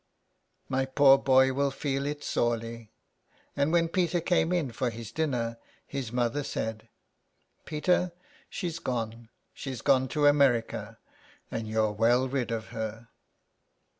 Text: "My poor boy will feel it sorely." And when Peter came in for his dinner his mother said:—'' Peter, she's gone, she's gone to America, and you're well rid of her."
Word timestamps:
"My 0.75 0.85
poor 0.87 1.19
boy 1.19 1.53
will 1.53 1.69
feel 1.69 2.07
it 2.07 2.23
sorely." 2.23 2.91
And 3.55 3.71
when 3.71 3.87
Peter 3.87 4.19
came 4.19 4.51
in 4.51 4.71
for 4.71 4.89
his 4.89 5.11
dinner 5.11 5.59
his 5.85 6.11
mother 6.11 6.43
said:—'' 6.43 6.89
Peter, 7.67 8.11
she's 8.49 8.79
gone, 8.79 9.29
she's 9.53 9.83
gone 9.83 10.07
to 10.07 10.25
America, 10.25 10.97
and 11.51 11.67
you're 11.67 11.91
well 11.91 12.27
rid 12.27 12.49
of 12.49 12.69
her." 12.69 13.09